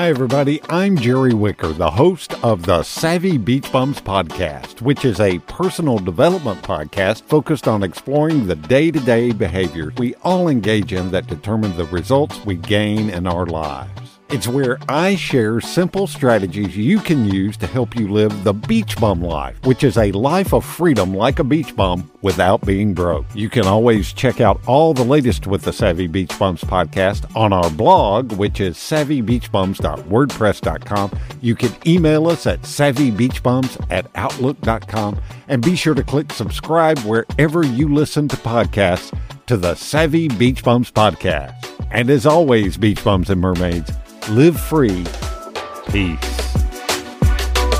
[0.00, 0.62] Hi, everybody.
[0.70, 5.98] I'm Jerry Wicker, the host of the Savvy Beach Bums podcast, which is a personal
[5.98, 11.26] development podcast focused on exploring the day to day behaviors we all engage in that
[11.26, 14.09] determine the results we gain in our lives.
[14.32, 18.96] It's where I share simple strategies you can use to help you live the beach
[19.00, 23.26] bum life, which is a life of freedom like a beach bum without being broke.
[23.34, 27.52] You can always check out all the latest with the Savvy Beach Bums podcast on
[27.52, 31.20] our blog, which is savvybeachbums.wordpress.com.
[31.40, 37.66] You can email us at savvybeachbums at outlook.com and be sure to click subscribe wherever
[37.66, 39.12] you listen to podcasts
[39.46, 41.66] to the Savvy Beach Bums podcast.
[41.90, 43.90] And as always, beach bums and mermaids,
[44.30, 45.04] live free.
[45.90, 46.40] Peace.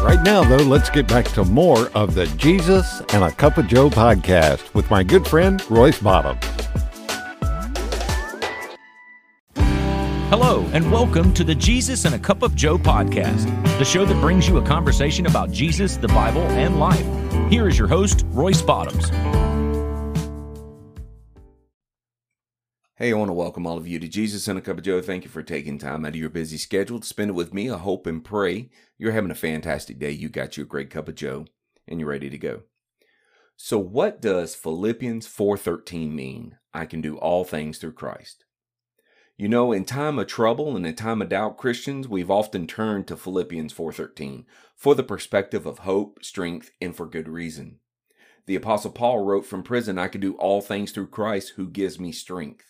[0.02, 3.68] Right now, though, let's get back to more of the Jesus and a Cup of
[3.68, 6.44] Joe podcast with my good friend Royce Bottoms.
[10.30, 13.44] Hello, and welcome to the Jesus and a Cup of Joe podcast,
[13.78, 17.06] the show that brings you a conversation about Jesus, the Bible, and life.
[17.50, 19.10] Here is your host, Royce Bottoms.
[23.02, 25.00] Hey, I want to welcome all of you to Jesus and a Cup of Joe.
[25.00, 27.70] Thank you for taking time out of your busy schedule to spend it with me.
[27.70, 30.10] I hope and pray you're having a fantastic day.
[30.10, 31.46] You got your great cup of Joe
[31.88, 32.64] and you're ready to go.
[33.56, 36.58] So, what does Philippians 4:13 mean?
[36.74, 38.44] I can do all things through Christ.
[39.38, 43.06] You know, in time of trouble and in time of doubt, Christians, we've often turned
[43.06, 44.44] to Philippians 4:13
[44.76, 47.80] for the perspective of hope, strength, and for good reason.
[48.44, 51.98] The apostle Paul wrote from prison, I can do all things through Christ who gives
[51.98, 52.69] me strength.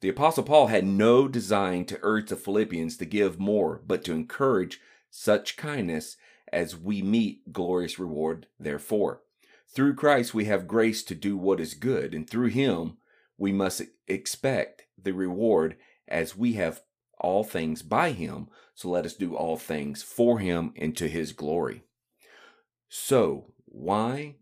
[0.00, 4.12] The Apostle Paul had no design to urge the Philippians to give more, but to
[4.12, 6.16] encourage such kindness
[6.52, 9.22] as we meet glorious reward therefore.
[9.66, 12.98] Through Christ we have grace to do what is good, and through him
[13.36, 15.76] we must expect the reward
[16.06, 16.82] as we have
[17.18, 21.32] all things by him, so let us do all things for him and to his
[21.32, 21.82] glory.
[22.88, 24.36] So, why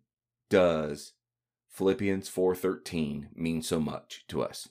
[0.50, 1.14] does
[1.68, 4.68] Philippians 4:13 mean so much to us?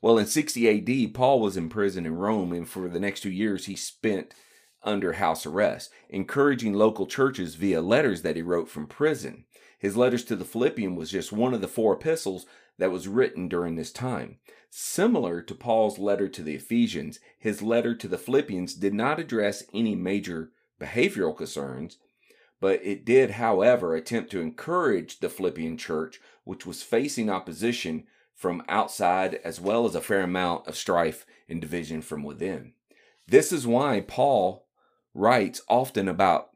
[0.00, 0.68] Well, in 60
[1.06, 4.32] AD, Paul was in prison in Rome, and for the next two years, he spent
[4.84, 9.44] under house arrest, encouraging local churches via letters that he wrote from prison.
[9.78, 12.46] His letters to the Philippians was just one of the four epistles
[12.78, 14.38] that was written during this time.
[14.70, 19.64] Similar to Paul's letter to the Ephesians, his letter to the Philippians did not address
[19.74, 21.98] any major behavioral concerns,
[22.60, 28.04] but it did, however, attempt to encourage the Philippian church, which was facing opposition
[28.38, 32.72] from outside as well as a fair amount of strife and division from within.
[33.26, 34.64] This is why Paul
[35.12, 36.50] writes often about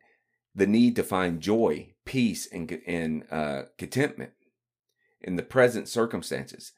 [0.54, 4.31] the need to find joy, peace, and, and uh, contentment
[5.20, 6.72] in the present circumstances.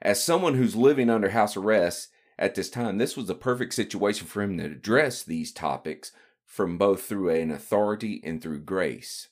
[0.00, 4.26] As someone who's living under house arrest at this time, this was the perfect situation
[4.26, 6.10] for him to address these topics
[6.46, 9.28] from both through an authority and through grace.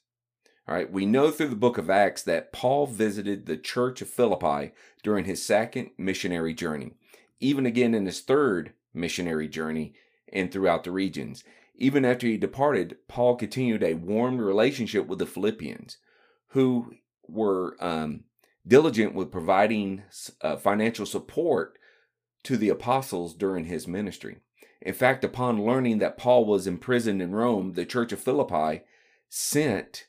[0.69, 4.09] All right, we know through the book of Acts that Paul visited the church of
[4.09, 4.73] Philippi
[5.05, 6.95] during his second missionary journey,
[7.39, 9.95] even again in his third missionary journey
[10.33, 11.45] and throughout the regions.
[11.77, 15.99] Even after he departed, Paul continued a warm relationship with the Philippians,
[16.49, 16.95] who
[17.29, 18.25] were um,
[18.67, 20.03] diligent with providing
[20.41, 21.79] uh, financial support
[22.43, 24.39] to the apostles during his ministry.
[24.83, 28.83] In fact, upon learning that Paul was imprisoned in Rome, the church of Philippi
[29.29, 30.07] sent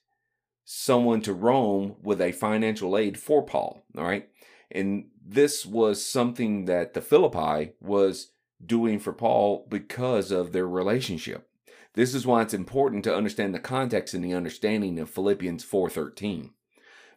[0.70, 3.86] someone to Rome with a financial aid for Paul.
[3.98, 4.28] All right.
[4.70, 8.32] And this was something that the Philippi was
[8.64, 11.48] doing for Paul because of their relationship.
[11.94, 16.50] This is why it's important to understand the context and the understanding of Philippians 4:13.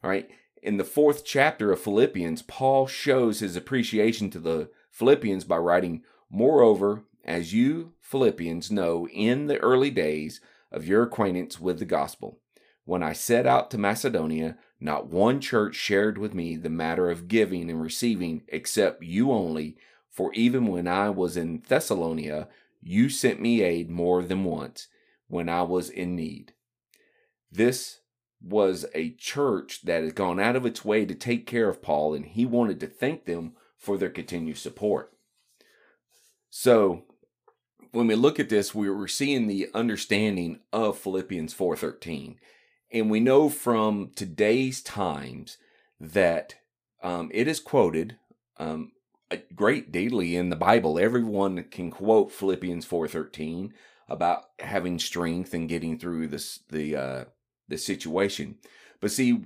[0.04, 0.30] All right.
[0.62, 6.04] In the fourth chapter of Philippians, Paul shows his appreciation to the Philippians by writing,
[6.30, 10.40] Moreover, as you Philippians know in the early days
[10.70, 12.38] of your acquaintance with the gospel,
[12.90, 17.28] when I set out to Macedonia, not one church shared with me the matter of
[17.28, 19.76] giving and receiving except you only,
[20.10, 22.48] for even when I was in Thessalonica,
[22.82, 24.88] you sent me aid more than once
[25.28, 26.52] when I was in need.
[27.52, 28.00] This
[28.42, 32.12] was a church that had gone out of its way to take care of Paul,
[32.12, 35.12] and he wanted to thank them for their continued support.
[36.50, 37.04] So,
[37.92, 42.36] when we look at this, we are seeing the understanding of Philippians 4:13
[42.92, 45.58] and we know from today's times
[46.00, 46.56] that
[47.02, 48.16] um, it is quoted
[48.58, 48.92] um,
[49.54, 50.98] great daily in the Bible.
[50.98, 53.72] Everyone can quote Philippians four thirteen
[54.08, 57.24] about having strength and getting through this the uh,
[57.68, 58.56] the situation.
[59.00, 59.44] But see,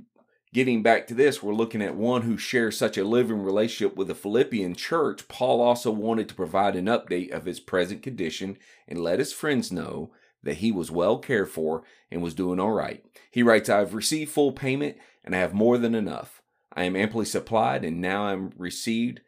[0.54, 4.06] Getting back to this, we're looking at one who shares such a living relationship with
[4.06, 5.26] the Philippian church.
[5.26, 8.56] Paul also wanted to provide an update of his present condition
[8.86, 10.12] and let his friends know
[10.44, 13.04] that he was well cared for and was doing all right.
[13.30, 16.42] He writes, I have received full payment and I have more than enough.
[16.72, 19.20] I am amply supplied and now I'm received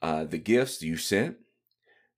[0.00, 1.36] uh, the gifts you sent.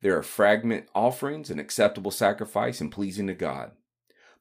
[0.00, 3.72] There are fragment offerings, an acceptable sacrifice, and pleasing to God.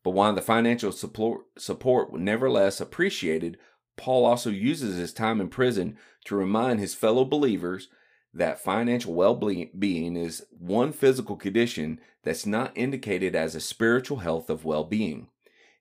[0.03, 3.57] But while the financial support, support was nevertheless appreciated,
[3.95, 7.87] Paul also uses his time in prison to remind his fellow believers
[8.33, 14.49] that financial well being is one physical condition that's not indicated as a spiritual health
[14.49, 15.27] of well being.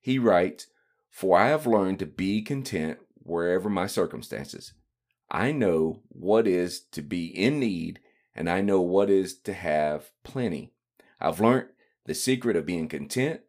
[0.00, 0.66] He writes,
[1.10, 4.72] For I have learned to be content wherever my circumstances.
[5.30, 8.00] I know what is to be in need,
[8.34, 10.72] and I know what is to have plenty.
[11.20, 11.68] I've learned
[12.04, 13.40] the secret of being content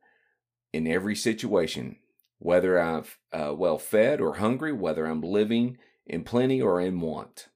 [0.71, 1.97] in every situation,
[2.39, 3.03] whether I'm
[3.33, 7.47] uh, well fed or hungry, whether I'm living in plenty or in want.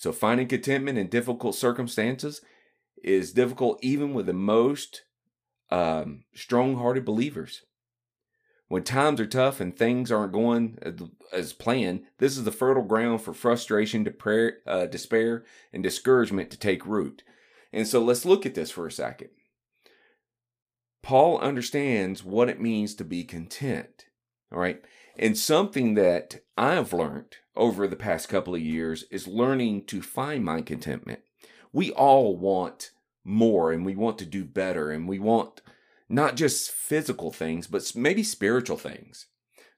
[0.00, 2.40] So, finding contentment in difficult circumstances
[3.04, 5.02] is difficult even with the most
[5.68, 7.66] um, strong hearted believers.
[8.68, 10.78] When times are tough and things aren't going
[11.34, 14.08] as planned, this is the fertile ground for frustration,
[14.66, 17.22] uh, despair, and discouragement to take root.
[17.70, 19.28] And so let's look at this for a second.
[21.02, 24.06] Paul understands what it means to be content.
[24.52, 24.82] All right.
[25.16, 30.44] And something that I've learned over the past couple of years is learning to find
[30.44, 31.20] my contentment.
[31.72, 32.90] We all want
[33.24, 35.60] more and we want to do better and we want
[36.08, 39.26] not just physical things, but maybe spiritual things.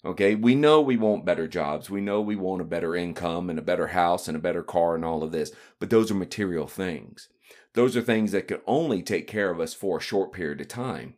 [0.04, 1.88] Okay, we know we want better jobs.
[1.88, 4.96] We know we want a better income and a better house and a better car
[4.96, 7.28] and all of this, but those are material things.
[7.74, 10.68] Those are things that can only take care of us for a short period of
[10.68, 11.14] time.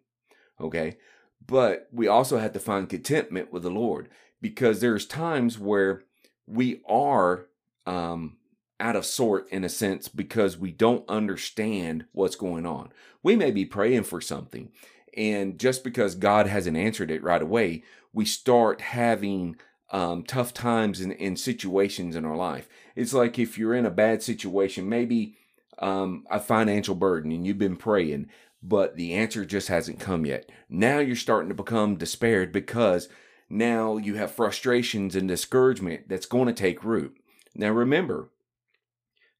[0.60, 0.98] Okay,
[1.46, 4.08] but we also have to find contentment with the Lord
[4.41, 6.02] because there's times where
[6.46, 7.46] we are
[7.87, 8.37] um,
[8.81, 12.91] out of sort in a sense because we don't understand what's going on.
[13.23, 14.70] We may be praying for something
[15.17, 19.56] and just because God hasn't answered it right away, we start having
[19.90, 22.69] um, tough times in situations in our life.
[22.97, 25.37] It's like if you're in a bad situation, maybe
[25.79, 28.29] um, a financial burden, and you've been praying,
[28.66, 30.50] but the answer just hasn't come yet.
[30.70, 33.11] Now you're starting to become despaired because
[33.50, 37.14] now you have frustrations and discouragement that's going to take root.
[37.55, 38.31] Now remember,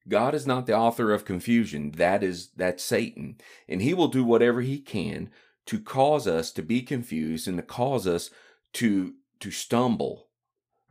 [0.07, 1.91] God is not the author of confusion.
[1.97, 3.37] That is that's Satan,
[3.67, 5.31] and he will do whatever he can
[5.65, 8.29] to cause us to be confused and to cause us
[8.73, 10.27] to to stumble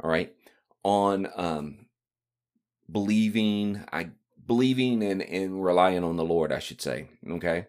[0.02, 0.34] all right
[0.82, 1.86] on um
[2.90, 4.08] believing i
[4.46, 7.66] believing and and relying on the lord i should say okay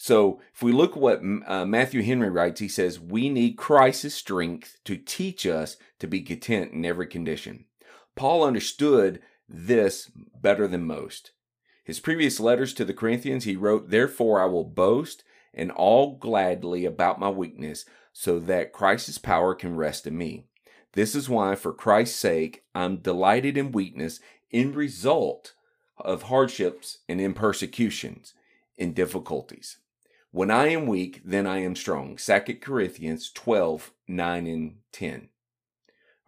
[0.00, 4.14] so if we look at what uh, matthew henry writes he says we need christ's
[4.14, 7.66] strength to teach us to be content in every condition
[8.16, 10.10] paul understood this
[10.40, 11.32] better than most
[11.84, 15.24] his previous letters to the corinthians he wrote therefore i will boast
[15.58, 20.44] and all gladly about my weakness, so that Christ's power can rest in me.
[20.92, 25.54] This is why, for Christ's sake, I'm delighted in weakness, in result
[25.98, 28.34] of hardships and in persecutions,
[28.76, 29.78] in difficulties.
[30.38, 32.16] When I am weak, then I am strong.
[32.16, 35.30] 2 Corinthians 12, 9 and 10.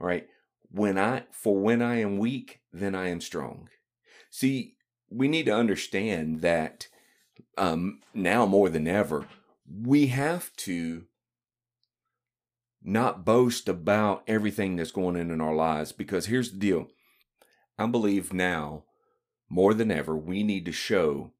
[0.00, 0.26] All right.
[0.68, 3.68] When I, for when I am weak, then I am strong.
[4.28, 4.74] See,
[5.10, 6.88] we need to understand that
[7.56, 9.28] um, now more than ever,
[9.64, 11.04] we have to
[12.82, 16.88] not boast about everything that's going on in our lives because here's the deal.
[17.78, 18.86] I believe now
[19.48, 21.30] more than ever, we need to show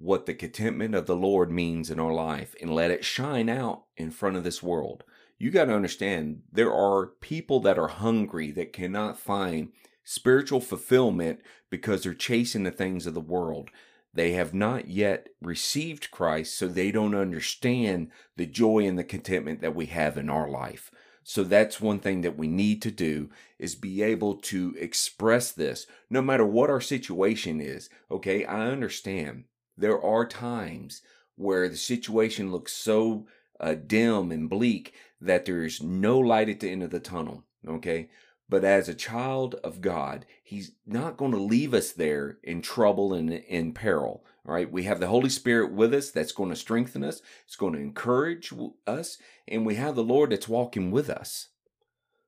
[0.00, 3.84] what the contentment of the Lord means in our life and let it shine out
[3.98, 5.04] in front of this world.
[5.38, 11.40] You got to understand there are people that are hungry that cannot find spiritual fulfillment
[11.68, 13.70] because they're chasing the things of the world.
[14.12, 19.60] They have not yet received Christ, so they don't understand the joy and the contentment
[19.60, 20.90] that we have in our life.
[21.22, 23.28] So that's one thing that we need to do
[23.58, 27.90] is be able to express this no matter what our situation is.
[28.10, 29.44] Okay, I understand
[29.80, 31.02] there are times
[31.36, 33.26] where the situation looks so
[33.58, 37.44] uh, dim and bleak that there's no light at the end of the tunnel.
[37.66, 38.08] Okay,
[38.48, 43.12] but as a child of God, He's not going to leave us there in trouble
[43.14, 44.24] and in peril.
[44.46, 44.70] All right.
[44.70, 47.80] We have the Holy Spirit with us that's going to strengthen us, it's going to
[47.80, 48.52] encourage
[48.86, 51.48] us, and we have the Lord that's walking with us.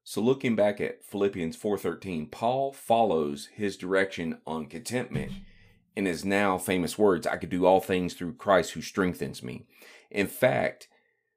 [0.05, 5.33] So looking back at Philippians 4:13, Paul follows his direction on contentment
[5.95, 9.67] in his now famous words, I could do all things through Christ who strengthens me.
[10.11, 10.89] In fact,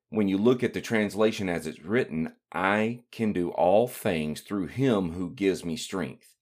[0.10, 4.68] when you look at the translation as it's written, I can do all things through
[4.68, 6.36] him who gives me strength.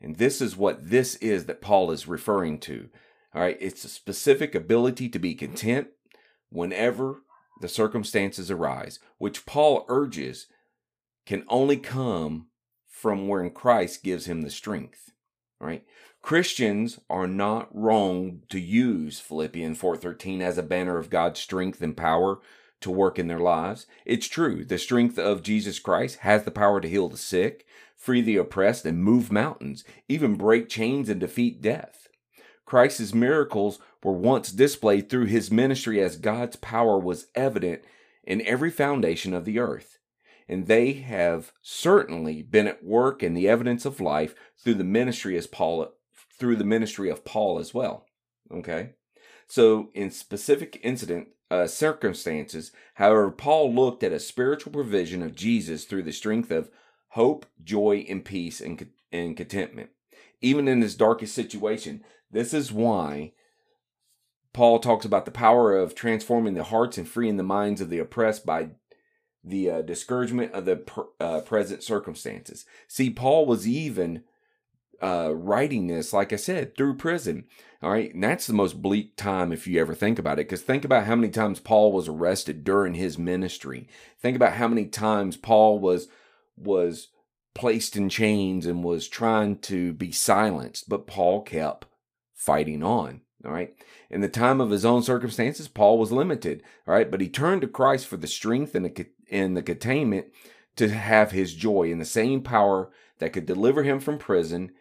[0.00, 2.90] And this is what this is that Paul is referring to.
[3.34, 5.88] All right, it's a specific ability to be content
[6.50, 7.22] whenever
[7.60, 10.46] the circumstances arise, which Paul urges
[11.24, 12.48] can only come
[12.86, 15.10] from when Christ gives him the strength.
[15.60, 15.84] All right?
[16.24, 21.94] Christians are not wrong to use Philippians 4:13 as a banner of God's strength and
[21.94, 22.40] power
[22.80, 23.84] to work in their lives.
[24.06, 24.64] It's true.
[24.64, 28.86] The strength of Jesus Christ has the power to heal the sick, free the oppressed
[28.86, 32.08] and move mountains, even break chains and defeat death.
[32.64, 37.82] Christ's miracles were once displayed through his ministry as God's power was evident
[38.22, 39.98] in every foundation of the earth.
[40.48, 45.36] And they have certainly been at work in the evidence of life through the ministry
[45.36, 45.92] as Paul
[46.44, 48.04] through the ministry of Paul as well.
[48.52, 48.90] Okay?
[49.46, 55.86] So in specific incident uh, circumstances, however, Paul looked at a spiritual provision of Jesus
[55.86, 56.68] through the strength of
[57.12, 59.88] hope, joy, and peace and, and contentment.
[60.42, 63.32] Even in his darkest situation, this is why
[64.52, 68.00] Paul talks about the power of transforming the hearts and freeing the minds of the
[68.00, 68.68] oppressed by
[69.42, 70.84] the uh, discouragement of the
[71.18, 72.66] uh, present circumstances.
[72.86, 74.24] See, Paul was even
[75.04, 77.44] uh, writing this, like I said, through prison.
[77.82, 78.14] All right.
[78.14, 80.48] And that's the most bleak time if you ever think about it.
[80.48, 83.86] Because think about how many times Paul was arrested during his ministry.
[84.18, 86.08] Think about how many times Paul was
[86.56, 87.08] was
[87.54, 91.84] placed in chains and was trying to be silenced, but Paul kept
[92.32, 93.20] fighting on.
[93.44, 93.74] All right.
[94.08, 96.62] In the time of his own circumstances, Paul was limited.
[96.88, 97.10] All right.
[97.10, 100.28] But he turned to Christ for the strength and the, and the containment
[100.76, 104.72] to have his joy in the same power that could deliver him from prison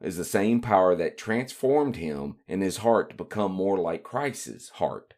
[0.00, 4.70] is the same power that transformed him in his heart to become more like Christ's
[4.70, 5.14] heart.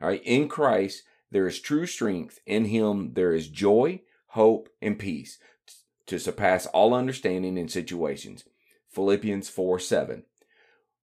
[0.00, 0.22] All right.
[0.24, 2.38] In Christ, there is true strength.
[2.46, 5.38] In him, there is joy, hope, and peace
[6.06, 8.44] to surpass all understanding in situations.
[8.90, 10.24] Philippians 4 7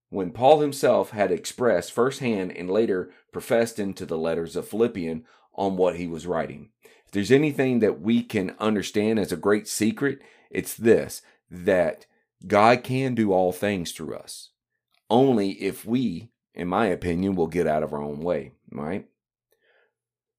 [0.09, 5.75] when Paul himself had expressed firsthand and later professed into the letters of Philippian on
[5.75, 6.69] what he was writing.
[7.05, 10.19] If there's anything that we can understand as a great secret,
[10.49, 12.05] it's this that
[12.45, 14.51] God can do all things through us.
[15.09, 19.07] Only if we, in my opinion, will get out of our own way, right?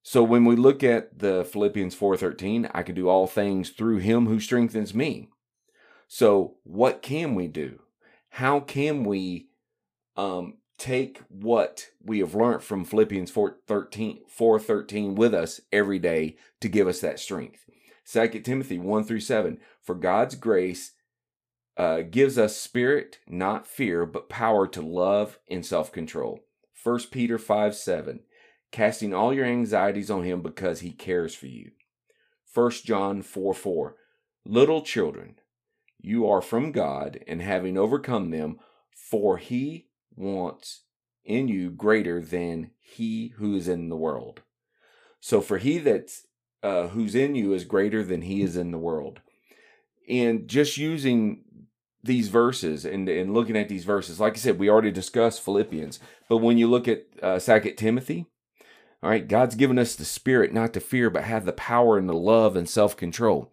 [0.03, 4.27] So when we look at the Philippians 4:13, I can do all things through him
[4.27, 5.31] who strengthens me.
[6.09, 7.81] So what can we do?
[8.29, 9.49] How can we
[10.17, 15.99] um, take what we have learned from Philippians 4 13, 4 13 with us every
[15.99, 17.65] day to give us that strength.
[18.11, 19.59] 2 Timothy 1 through 7.
[19.83, 20.93] For God's grace
[21.77, 26.41] uh, gives us spirit, not fear, but power to love and self control.
[26.83, 28.21] 1 Peter 5 7.
[28.73, 31.71] Casting all your anxieties on him because he cares for you.
[32.53, 33.97] 1 John 4 4.
[34.45, 35.37] Little children,
[36.01, 38.59] you are from God, and having overcome them,
[38.91, 40.83] for he wants
[41.25, 44.43] in you greater than he who is in the world.
[45.21, 46.27] So for he that's
[46.63, 49.21] uh, who's in you is greater than he is in the world.
[50.09, 51.43] And just using
[52.07, 56.01] these verses and, and looking at these verses, like I said, we already discussed Philippians,
[56.29, 58.27] but when you look at uh, Second Timothy,
[59.03, 62.09] all right, God's given us the spirit not to fear, but have the power and
[62.09, 63.53] the love and self control.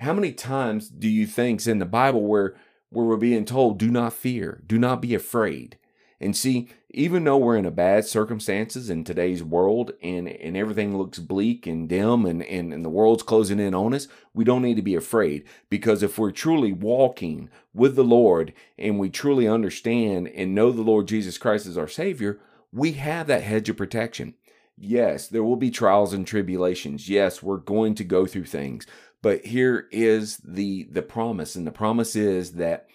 [0.00, 2.56] How many times do you think's in the Bible where
[2.90, 5.78] where we're being told, do not fear, do not be afraid.
[6.20, 10.96] And see, even though we're in a bad circumstances in today's world and, and everything
[10.96, 14.62] looks bleak and dim and, and, and the world's closing in on us, we don't
[14.62, 19.46] need to be afraid because if we're truly walking with the Lord and we truly
[19.46, 22.40] understand and know the Lord Jesus Christ as our Savior,
[22.72, 24.34] we have that hedge of protection.
[24.78, 27.08] Yes, there will be trials and tribulations.
[27.08, 28.86] Yes, we're going to go through things.
[29.22, 32.86] But here is the the promise, and the promise is that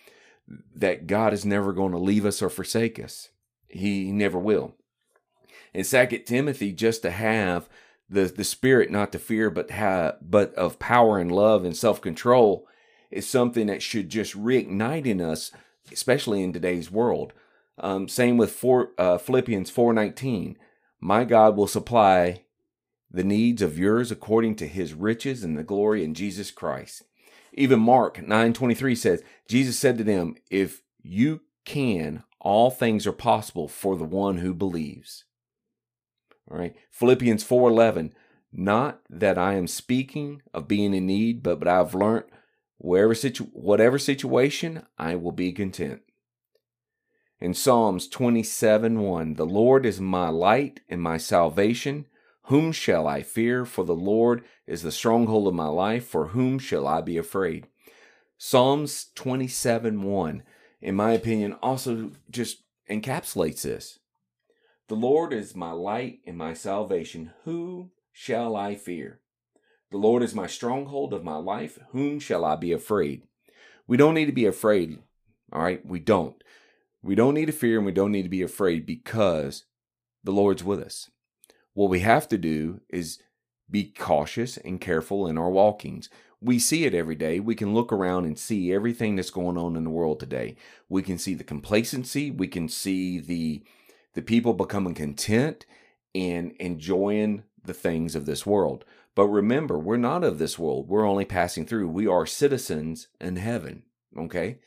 [0.75, 3.29] that God is never going to leave us or forsake us.
[3.67, 4.75] He never will.
[5.73, 7.69] In Second Timothy, just to have
[8.09, 9.69] the the spirit not to fear, but
[10.21, 12.67] but of power and love and self control,
[13.09, 15.51] is something that should just reignite in us,
[15.91, 17.33] especially in today's world.
[17.77, 20.57] Um, same with four, uh, Philippians four nineteen.
[20.99, 22.43] My God will supply
[23.09, 27.03] the needs of yours according to his riches and the glory in Jesus Christ.
[27.53, 33.67] Even Mark 9:23 says, Jesus said to them, "If you can, all things are possible
[33.67, 35.25] for the one who believes."
[36.49, 36.75] All right.
[36.89, 38.13] Philippians 4:11,
[38.51, 42.25] not that I am speaking of being in need, but but I've learned
[42.77, 46.01] wherever situ- whatever situation, I will be content.
[47.39, 52.07] In Psalms 27 1, the Lord is my light and my salvation.
[52.45, 53.65] Whom shall I fear?
[53.65, 56.05] For the Lord is the stronghold of my life.
[56.05, 57.67] For whom shall I be afraid?
[58.37, 60.43] Psalms 27 1,
[60.81, 63.99] in my opinion, also just encapsulates this.
[64.87, 67.31] The Lord is my light and my salvation.
[67.45, 69.21] Who shall I fear?
[69.91, 71.77] The Lord is my stronghold of my life.
[71.91, 73.23] Whom shall I be afraid?
[73.87, 74.97] We don't need to be afraid.
[75.53, 75.85] All right.
[75.85, 76.41] We don't.
[77.03, 79.65] We don't need to fear and we don't need to be afraid because
[80.23, 81.09] the Lord's with us.
[81.73, 83.19] What we have to do is
[83.69, 86.09] be cautious and careful in our walkings.
[86.41, 87.39] We see it every day.
[87.39, 90.55] We can look around and see everything that's going on in the world today.
[90.89, 92.31] We can see the complacency.
[92.31, 93.63] We can see the
[94.13, 95.65] the people becoming content
[96.13, 98.83] and enjoying the things of this world.
[99.15, 100.89] But remember, we're not of this world.
[100.89, 101.87] We're only passing through.
[101.89, 103.83] We are citizens in heaven.
[104.17, 104.59] Okay?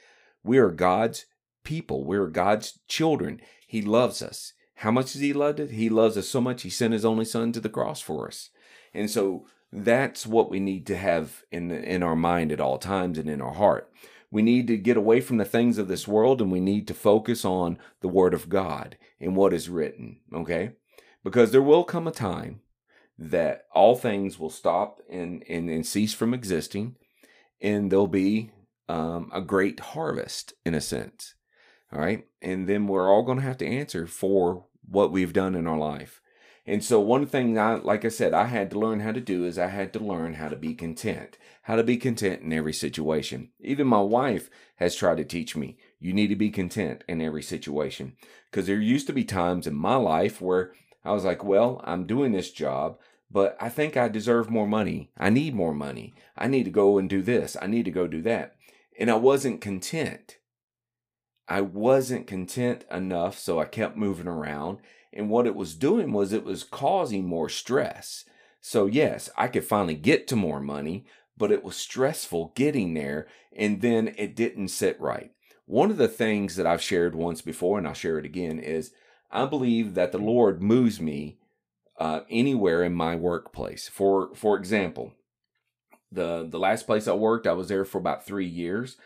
[0.43, 1.27] We are God's
[1.63, 2.05] people.
[2.05, 3.41] We're God's children.
[3.67, 4.53] He loves us.
[4.77, 5.71] How much has He loved it?
[5.71, 8.51] He loves us so much, He sent His only Son to the cross for us.
[8.93, 13.19] And so that's what we need to have in, in our mind at all times
[13.19, 13.91] and in our heart.
[14.31, 16.95] We need to get away from the things of this world and we need to
[16.95, 20.73] focus on the Word of God and what is written, okay?
[21.23, 22.61] Because there will come a time
[23.19, 26.97] that all things will stop and, and, and cease from existing,
[27.61, 28.51] and there'll be
[28.89, 31.35] um, a great harvest in a sense.
[31.95, 32.27] All right.
[32.43, 35.79] And then we're all going to have to answer for what we've done in our
[35.79, 36.21] life.
[36.67, 39.45] And so, one thing I, like I said, I had to learn how to do
[39.45, 42.73] is I had to learn how to be content, how to be content in every
[42.73, 43.51] situation.
[43.61, 47.43] Even my wife has tried to teach me you need to be content in every
[47.43, 48.15] situation.
[48.51, 50.73] Because there used to be times in my life where
[51.05, 52.99] I was like, well, I'm doing this job,
[53.31, 55.11] but I think I deserve more money.
[55.19, 56.15] I need more money.
[56.37, 57.57] I need to go and do this.
[57.61, 58.57] I need to go do that.
[58.99, 60.37] And I wasn't content.
[61.49, 64.79] I wasn't content enough, so I kept moving around.
[65.13, 68.25] And what it was doing was it was causing more stress.
[68.61, 71.05] So, yes, I could finally get to more money,
[71.37, 75.33] but it was stressful getting there, and then it didn't sit right.
[75.67, 78.93] One of the things that I've shared once before, and I'll share it again, is
[79.31, 81.39] I believe that the Lord moves me
[81.99, 83.89] uh, anywhere in my workplace.
[83.89, 85.13] For for example,
[86.11, 88.97] the the last place I worked, I was there for about three years,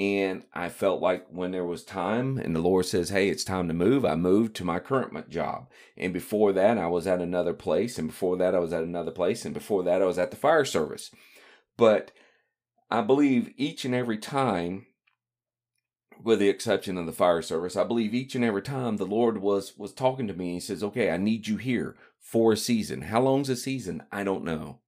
[0.00, 3.68] and I felt like when there was time and the Lord says, Hey, it's time
[3.68, 5.68] to move, I moved to my current job.
[5.94, 7.98] And before that, I was at another place.
[7.98, 9.44] And before that, I was at another place.
[9.44, 11.10] And before that, I was at the fire service.
[11.76, 12.12] But
[12.90, 14.86] I believe each and every time,
[16.22, 19.42] with the exception of the fire service, I believe each and every time the Lord
[19.42, 20.54] was was talking to me.
[20.54, 23.02] He says, "Okay, I need you here for a season.
[23.02, 24.02] How long's a season?
[24.10, 24.78] I don't know,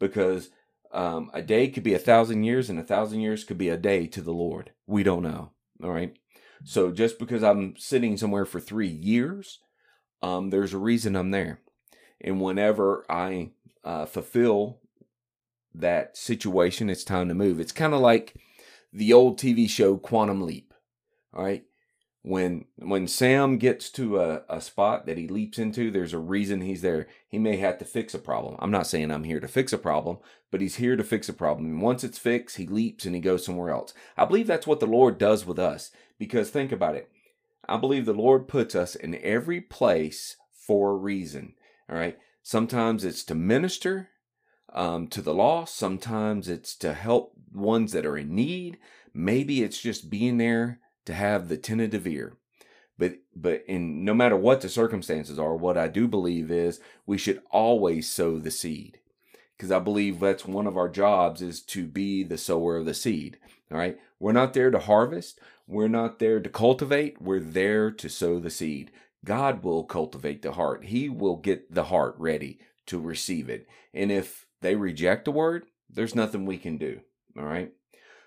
[0.00, 0.50] because
[0.92, 3.76] um, a day could be a thousand years, and a thousand years could be a
[3.76, 4.72] day to the Lord.
[4.86, 5.50] We don't know.
[5.82, 6.16] All right.
[6.64, 9.60] So just because I'm sitting somewhere for three years,
[10.22, 11.60] um, there's a reason I'm there.
[12.20, 14.80] And whenever I uh, fulfill
[15.74, 17.60] that situation, it's time to move.
[17.60, 18.34] It's kind of like
[18.92, 20.74] the old TV show Quantum Leap.
[21.32, 21.64] All right
[22.22, 26.60] when when Sam gets to a, a spot that he leaps into, there's a reason
[26.60, 27.06] he's there.
[27.26, 28.56] He may have to fix a problem.
[28.58, 30.18] I'm not saying I'm here to fix a problem,
[30.50, 31.66] but he's here to fix a problem.
[31.66, 33.94] And once it's fixed, he leaps and he goes somewhere else.
[34.16, 35.90] I believe that's what the Lord does with us.
[36.18, 37.10] Because think about it.
[37.66, 41.54] I believe the Lord puts us in every place for a reason.
[41.88, 42.18] All right.
[42.42, 44.08] Sometimes it's to minister
[44.74, 45.76] um, to the lost.
[45.76, 48.78] Sometimes it's to help ones that are in need.
[49.14, 52.36] Maybe it's just being there to have the tentative ear.
[52.98, 57.16] But but in no matter what the circumstances are, what I do believe is we
[57.16, 59.00] should always sow the seed.
[59.56, 62.94] Because I believe that's one of our jobs is to be the sower of the
[62.94, 63.38] seed.
[63.70, 63.98] All right.
[64.18, 65.38] We're not there to harvest.
[65.66, 67.22] We're not there to cultivate.
[67.22, 68.90] We're there to sow the seed.
[69.24, 70.86] God will cultivate the heart.
[70.86, 73.66] He will get the heart ready to receive it.
[73.94, 77.00] And if they reject the word, there's nothing we can do.
[77.38, 77.72] All right.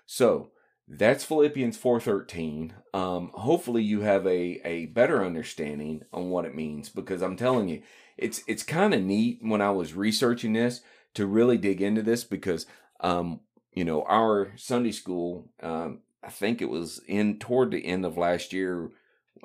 [0.06, 0.50] So
[0.86, 2.72] that's Philippians 4:13.
[2.92, 7.68] Um, hopefully you have a a better understanding on what it means because I'm telling
[7.68, 7.82] you,
[8.16, 10.82] it's it's kind of neat when I was researching this
[11.14, 12.66] to really dig into this because
[13.00, 13.40] um,
[13.72, 18.16] you know, our Sunday school um, I think it was in toward the end of
[18.16, 18.90] last year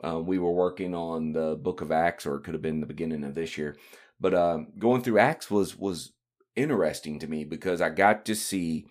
[0.03, 2.85] uh, we were working on the book of Acts or it could have been the
[2.85, 3.75] beginning of this year.
[4.19, 6.11] But uh, going through Acts was was
[6.55, 8.85] interesting to me because I got to see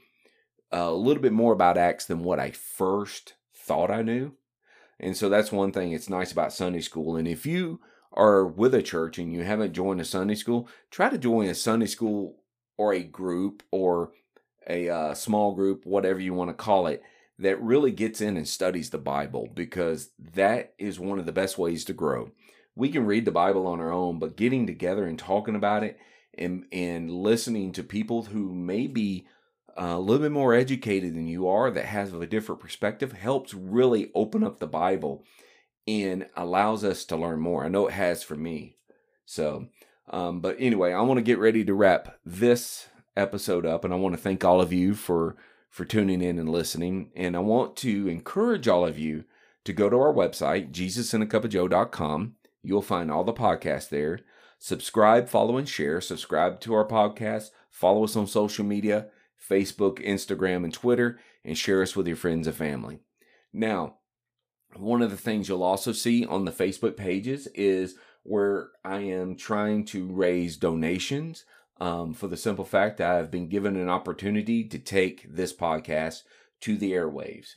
[0.71, 4.35] a little bit more about Acts than what I first thought I knew.
[5.01, 7.17] And so that's one thing it's nice about Sunday school.
[7.17, 7.81] And if you
[8.13, 11.55] are with a church and you haven't joined a Sunday school, try to join a
[11.55, 12.43] Sunday school
[12.77, 14.13] or a group or
[14.69, 17.03] a uh, small group, whatever you want to call it,
[17.39, 21.57] that really gets in and studies the Bible because that is one of the best
[21.57, 22.31] ways to grow.
[22.75, 25.99] we can read the Bible on our own, but getting together and talking about it
[26.37, 29.27] and and listening to people who may be
[29.79, 34.11] a little bit more educated than you are that has a different perspective helps really
[34.15, 35.25] open up the Bible
[35.87, 37.65] and allows us to learn more.
[37.65, 38.77] I know it has for me.
[39.25, 39.69] So,
[40.11, 43.97] um, but anyway, I want to get ready to wrap this episode up, and I
[43.97, 45.37] want to thank all of you for
[45.71, 47.11] for tuning in and listening.
[47.15, 49.25] And I want to encourage all of you
[49.65, 52.35] to go to our website, jesusandacupofjoe.com.
[52.63, 54.21] You'll find all the podcasts there.
[54.59, 56.01] Subscribe, follow, and share.
[56.01, 57.51] Subscribe to our podcast.
[57.71, 59.09] Follow us on social media
[59.49, 63.01] Facebook, Instagram, and Twitter, and share us with your friends and family.
[63.53, 63.97] Now,
[64.77, 69.37] one of the things you'll also see on the Facebook pages is where I am
[69.37, 71.45] trying to raise donations
[71.81, 76.23] um, for the simple fact that I've been given an opportunity to take this podcast
[76.61, 77.55] to the airwaves.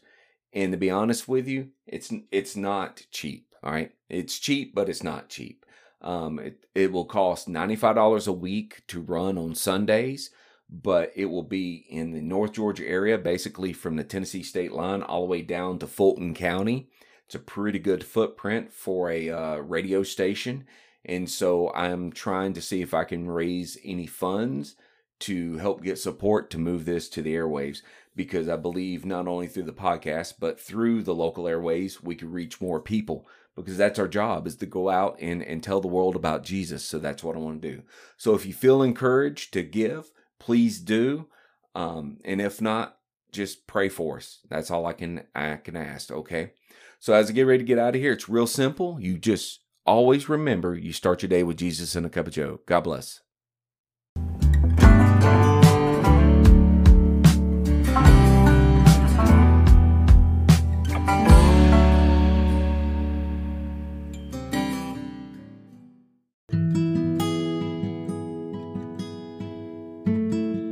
[0.53, 3.47] And to be honest with you, it's it's not cheap.
[3.63, 5.65] All right, it's cheap, but it's not cheap.
[6.01, 10.29] Um, it it will cost ninety five dollars a week to run on Sundays
[10.71, 15.01] but it will be in the North Georgia area, basically from the Tennessee state line
[15.01, 16.89] all the way down to Fulton County.
[17.25, 20.65] It's a pretty good footprint for a uh, radio station.
[21.03, 24.75] And so I'm trying to see if I can raise any funds
[25.21, 27.81] to help get support to move this to the airwaves
[28.15, 32.31] because I believe not only through the podcast, but through the local airways, we can
[32.31, 35.87] reach more people because that's our job is to go out and, and tell the
[35.87, 36.83] world about Jesus.
[36.83, 37.83] So that's what I want to do.
[38.17, 41.27] So if you feel encouraged to give, please do.
[41.75, 42.97] Um, and if not,
[43.31, 44.39] just pray for us.
[44.49, 46.11] That's all I can I can ask.
[46.11, 46.53] Okay.
[46.99, 48.99] So as I get ready to get out of here, it's real simple.
[48.99, 52.59] You just always remember you start your day with Jesus and a cup of Joe.
[52.65, 53.21] God bless.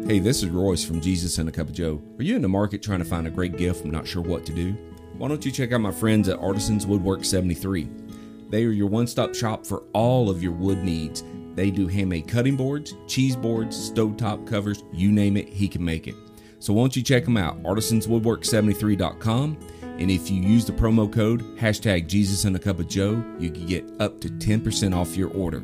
[0.09, 2.01] Hey, this is Royce from Jesus and a Cup of Joe.
[2.17, 4.43] Are you in the market trying to find a great gift and not sure what
[4.47, 4.71] to do?
[5.15, 7.87] Why don't you check out my friends at Artisans Woodwork 73?
[8.49, 11.23] They are your one stop shop for all of your wood needs.
[11.53, 16.07] They do handmade cutting boards, cheese boards, stovetop covers, you name it, he can make
[16.07, 16.15] it.
[16.57, 19.57] So why don't you check them out, artisanswoodwork73.com.
[19.83, 23.51] And if you use the promo code hashtag Jesus and a Cup of Joe, you
[23.51, 25.63] can get up to 10% off your order.